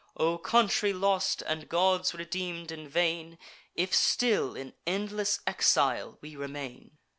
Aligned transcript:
O 0.17 0.39
country 0.39 0.93
lost, 0.93 1.43
and 1.43 1.69
gods 1.69 2.15
redeem'd 2.15 2.71
in 2.71 2.87
vain, 2.89 3.37
If 3.75 3.93
still 3.93 4.55
in 4.55 4.73
endless 4.87 5.41
exile 5.45 6.17
we 6.21 6.35
remain! 6.35 6.97